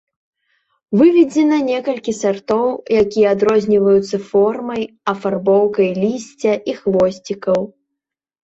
Выведзена 0.99 1.57
некалькі 1.71 2.15
сартоў, 2.21 2.63
якія 3.01 3.27
адрозніваюцца 3.37 4.17
формай 4.31 4.81
афарбоўкай 5.15 5.87
лісця 6.07 6.53
і 6.73 6.77
хвосцікаў. 6.83 7.59